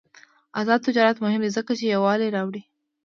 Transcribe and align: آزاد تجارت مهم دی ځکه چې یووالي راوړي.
آزاد 0.59 0.79
تجارت 0.87 1.17
مهم 1.25 1.41
دی 1.43 1.49
ځکه 1.57 1.71
چې 1.79 1.85
یووالي 1.93 2.27
راوړي. 2.35 2.61